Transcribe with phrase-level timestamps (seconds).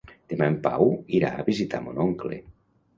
[0.31, 0.89] Demà en Pau
[1.21, 2.45] irà a visitar mon oncle.